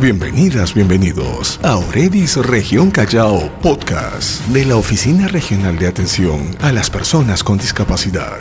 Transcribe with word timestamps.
Bienvenidas, 0.00 0.74
bienvenidos 0.74 1.60
a 1.62 1.76
Oredis 1.76 2.36
Región 2.36 2.90
Callao 2.90 3.48
Podcast 3.62 4.44
de 4.48 4.64
la 4.64 4.74
Oficina 4.74 5.28
Regional 5.28 5.78
de 5.78 5.86
Atención 5.86 6.56
a 6.62 6.72
las 6.72 6.90
Personas 6.90 7.44
con 7.44 7.58
Discapacidad. 7.58 8.40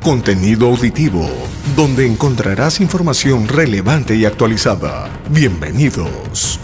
Contenido 0.00 0.68
auditivo, 0.68 1.28
donde 1.74 2.06
encontrarás 2.06 2.80
información 2.80 3.48
relevante 3.48 4.14
y 4.14 4.24
actualizada. 4.24 5.10
Bienvenidos. 5.30 6.60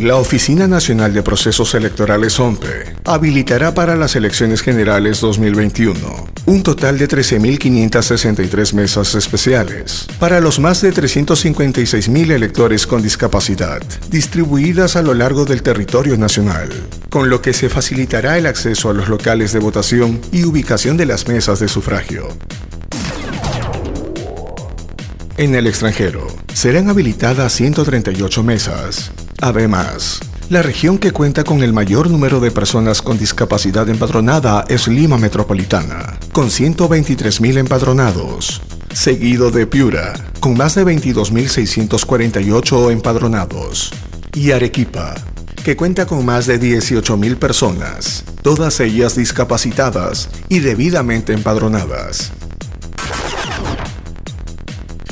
La 0.00 0.16
Oficina 0.16 0.66
Nacional 0.66 1.12
de 1.12 1.22
Procesos 1.22 1.74
Electorales 1.74 2.40
OMPE 2.40 2.96
habilitará 3.04 3.74
para 3.74 3.96
las 3.96 4.16
elecciones 4.16 4.62
generales 4.62 5.20
2021 5.20 6.30
un 6.46 6.62
total 6.62 6.96
de 6.96 7.06
13.563 7.06 8.72
mesas 8.72 9.14
especiales 9.14 10.06
para 10.18 10.40
los 10.40 10.58
más 10.58 10.80
de 10.80 10.94
356.000 10.94 12.30
electores 12.30 12.86
con 12.86 13.02
discapacidad, 13.02 13.82
distribuidas 14.08 14.96
a 14.96 15.02
lo 15.02 15.12
largo 15.12 15.44
del 15.44 15.62
territorio 15.62 16.16
nacional, 16.16 16.70
con 17.10 17.28
lo 17.28 17.42
que 17.42 17.52
se 17.52 17.68
facilitará 17.68 18.38
el 18.38 18.46
acceso 18.46 18.88
a 18.88 18.94
los 18.94 19.10
locales 19.10 19.52
de 19.52 19.58
votación 19.58 20.18
y 20.32 20.44
ubicación 20.44 20.96
de 20.96 21.04
las 21.04 21.28
mesas 21.28 21.60
de 21.60 21.68
sufragio. 21.68 22.28
En 25.36 25.54
el 25.54 25.66
extranjero, 25.66 26.26
serán 26.54 26.88
habilitadas 26.88 27.52
138 27.54 28.42
mesas, 28.42 29.12
Además, 29.40 30.20
la 30.50 30.62
región 30.62 30.98
que 30.98 31.12
cuenta 31.12 31.44
con 31.44 31.62
el 31.62 31.72
mayor 31.72 32.10
número 32.10 32.40
de 32.40 32.50
personas 32.50 33.00
con 33.00 33.16
discapacidad 33.18 33.88
empadronada 33.88 34.66
es 34.68 34.86
Lima 34.86 35.16
Metropolitana, 35.16 36.18
con 36.32 36.48
123.000 36.48 37.56
empadronados, 37.58 38.60
seguido 38.92 39.50
de 39.50 39.66
Piura, 39.66 40.12
con 40.40 40.58
más 40.58 40.74
de 40.74 40.84
22.648 40.84 42.92
empadronados, 42.92 43.92
y 44.34 44.50
Arequipa, 44.50 45.14
que 45.64 45.74
cuenta 45.76 46.04
con 46.06 46.26
más 46.26 46.46
de 46.46 46.60
18.000 46.60 47.36
personas, 47.36 48.24
todas 48.42 48.78
ellas 48.80 49.16
discapacitadas 49.16 50.28
y 50.50 50.58
debidamente 50.58 51.32
empadronadas. 51.32 52.32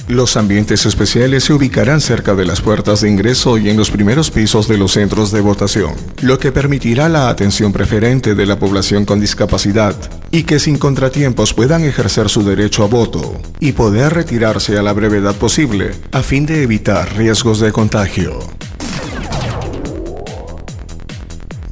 Los 0.08 0.38
ambientes 0.38 0.86
especiales 0.86 1.44
se 1.44 1.52
ubicarán 1.52 2.00
cerca 2.00 2.34
de 2.34 2.46
las 2.46 2.62
puertas 2.62 3.02
de 3.02 3.10
ingreso 3.10 3.58
y 3.58 3.68
en 3.68 3.76
los 3.76 3.90
primeros 3.90 4.30
pisos 4.30 4.66
de 4.66 4.78
los 4.78 4.92
centros 4.92 5.32
de 5.32 5.42
votación, 5.42 5.92
lo 6.22 6.38
que 6.38 6.50
permitirá 6.50 7.10
la 7.10 7.28
atención 7.28 7.74
preferente 7.74 8.34
de 8.34 8.46
la 8.46 8.58
población 8.58 9.04
con 9.04 9.20
discapacidad 9.20 9.94
y 10.30 10.44
que 10.44 10.60
sin 10.60 10.78
contratiempos 10.78 11.52
puedan 11.52 11.84
ejercer 11.84 12.30
su 12.30 12.42
derecho 12.42 12.84
a 12.84 12.86
voto 12.86 13.38
y 13.60 13.72
poder 13.72 14.14
retirarse 14.14 14.78
a 14.78 14.82
la 14.82 14.94
brevedad 14.94 15.34
posible 15.34 15.90
a 16.12 16.22
fin 16.22 16.46
de 16.46 16.62
evitar 16.62 17.14
riesgos 17.14 17.60
de 17.60 17.70
contagio. 17.70 18.38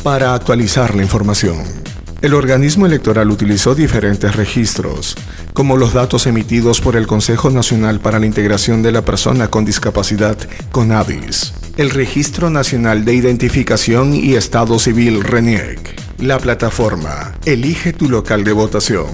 Para 0.02 0.34
actualizar 0.34 0.94
la 0.94 1.02
información, 1.02 1.85
el 2.22 2.34
organismo 2.34 2.86
electoral 2.86 3.30
utilizó 3.30 3.74
diferentes 3.74 4.34
registros, 4.36 5.16
como 5.52 5.76
los 5.76 5.92
datos 5.92 6.26
emitidos 6.26 6.80
por 6.80 6.96
el 6.96 7.06
Consejo 7.06 7.50
Nacional 7.50 8.00
para 8.00 8.18
la 8.18 8.26
Integración 8.26 8.82
de 8.82 8.92
la 8.92 9.02
Persona 9.04 9.48
con 9.48 9.64
Discapacidad, 9.64 10.36
CONADIS, 10.72 11.52
el 11.76 11.90
Registro 11.90 12.50
Nacional 12.50 13.04
de 13.04 13.14
Identificación 13.14 14.14
y 14.14 14.34
Estado 14.34 14.78
Civil, 14.78 15.22
RENIEC, 15.22 16.00
la 16.18 16.38
plataforma 16.38 17.34
Elige 17.44 17.92
tu 17.92 18.08
local 18.08 18.44
de 18.44 18.52
votación 18.52 19.08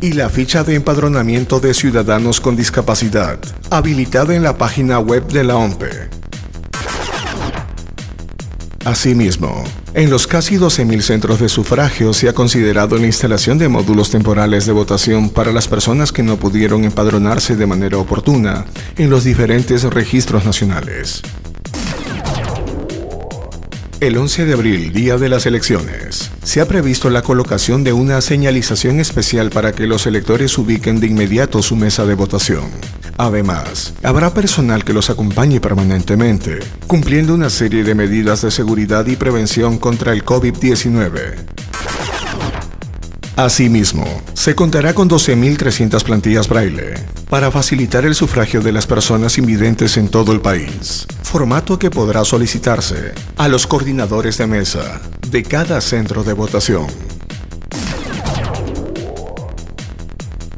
y 0.00 0.12
la 0.12 0.28
ficha 0.28 0.64
de 0.64 0.74
empadronamiento 0.74 1.60
de 1.60 1.74
ciudadanos 1.74 2.40
con 2.40 2.56
discapacidad, 2.56 3.38
habilitada 3.70 4.34
en 4.34 4.42
la 4.42 4.56
página 4.56 4.98
web 4.98 5.26
de 5.28 5.44
la 5.44 5.56
OMPE. 5.56 6.07
Asimismo, 8.84 9.64
en 9.94 10.08
los 10.08 10.26
casi 10.26 10.56
12.000 10.56 11.00
centros 11.02 11.40
de 11.40 11.48
sufragio 11.48 12.14
se 12.14 12.28
ha 12.28 12.32
considerado 12.32 12.96
la 12.96 13.06
instalación 13.06 13.58
de 13.58 13.68
módulos 13.68 14.10
temporales 14.10 14.66
de 14.66 14.72
votación 14.72 15.30
para 15.30 15.52
las 15.52 15.68
personas 15.68 16.12
que 16.12 16.22
no 16.22 16.36
pudieron 16.36 16.84
empadronarse 16.84 17.56
de 17.56 17.66
manera 17.66 17.98
oportuna 17.98 18.66
en 18.96 19.10
los 19.10 19.24
diferentes 19.24 19.82
registros 19.82 20.44
nacionales. 20.44 21.22
El 24.00 24.16
11 24.16 24.44
de 24.46 24.52
abril, 24.52 24.92
día 24.92 25.18
de 25.18 25.28
las 25.28 25.44
elecciones, 25.44 26.30
se 26.44 26.60
ha 26.60 26.68
previsto 26.68 27.10
la 27.10 27.22
colocación 27.22 27.82
de 27.82 27.92
una 27.92 28.20
señalización 28.20 29.00
especial 29.00 29.50
para 29.50 29.72
que 29.72 29.88
los 29.88 30.06
electores 30.06 30.56
ubiquen 30.56 31.00
de 31.00 31.08
inmediato 31.08 31.62
su 31.62 31.74
mesa 31.74 32.06
de 32.06 32.14
votación. 32.14 32.70
Además, 33.18 33.94
habrá 34.04 34.32
personal 34.32 34.84
que 34.84 34.92
los 34.92 35.10
acompañe 35.10 35.60
permanentemente, 35.60 36.60
cumpliendo 36.86 37.34
una 37.34 37.50
serie 37.50 37.82
de 37.82 37.96
medidas 37.96 38.42
de 38.42 38.52
seguridad 38.52 39.04
y 39.08 39.16
prevención 39.16 39.76
contra 39.76 40.12
el 40.12 40.24
COVID-19. 40.24 41.34
Asimismo, 43.34 44.04
se 44.34 44.54
contará 44.54 44.94
con 44.94 45.10
12.300 45.10 46.02
plantillas 46.04 46.48
braille 46.48 46.94
para 47.28 47.50
facilitar 47.50 48.04
el 48.04 48.14
sufragio 48.14 48.60
de 48.60 48.70
las 48.70 48.86
personas 48.86 49.36
invidentes 49.36 49.96
en 49.96 50.08
todo 50.08 50.32
el 50.32 50.40
país, 50.40 51.04
formato 51.24 51.76
que 51.76 51.90
podrá 51.90 52.24
solicitarse 52.24 53.14
a 53.36 53.48
los 53.48 53.66
coordinadores 53.66 54.38
de 54.38 54.46
mesa 54.46 55.00
de 55.28 55.42
cada 55.42 55.80
centro 55.80 56.22
de 56.22 56.34
votación. 56.34 56.86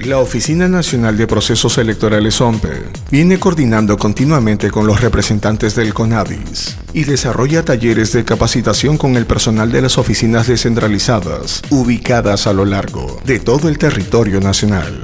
La 0.05 0.17
Oficina 0.19 0.67
Nacional 0.67 1.19
de 1.19 1.27
Procesos 1.27 1.77
Electorales 1.77 2.41
OMPE 2.41 2.85
viene 3.11 3.39
coordinando 3.39 3.99
continuamente 3.99 4.71
con 4.71 4.87
los 4.87 5.03
representantes 5.03 5.75
del 5.75 5.93
CONADIS 5.93 6.79
y 6.95 7.05
desarrolla 7.05 7.67
talleres 7.67 8.11
de 8.15 8.25
capacitación 8.25 8.97
con 8.97 9.17
el 9.17 9.27
personal 9.27 9.71
de 9.71 9.83
las 9.83 9.99
oficinas 9.99 10.47
descentralizadas 10.47 11.61
ubicadas 11.69 12.47
a 12.47 12.55
lo 12.55 12.65
largo 12.65 13.21
de 13.27 13.41
todo 13.41 13.69
el 13.69 13.77
territorio 13.77 14.41
nacional. 14.41 14.99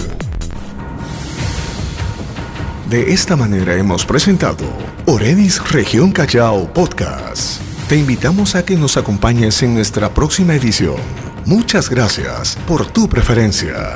De 2.88 3.12
esta 3.12 3.36
manera 3.36 3.74
hemos 3.76 4.06
presentado 4.06 4.64
Oredis 5.04 5.60
Región 5.72 6.10
Callao 6.10 6.72
Podcast. 6.72 7.60
Te 7.90 7.96
invitamos 7.96 8.54
a 8.54 8.64
que 8.64 8.76
nos 8.76 8.96
acompañes 8.96 9.62
en 9.62 9.74
nuestra 9.74 10.14
próxima 10.14 10.54
edición. 10.54 10.96
Muchas 11.44 11.90
gracias 11.90 12.56
por 12.66 12.86
tu 12.86 13.10
preferencia. 13.10 13.94